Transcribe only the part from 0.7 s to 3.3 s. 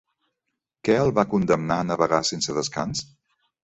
Què el va condemnar a navegar sense descans?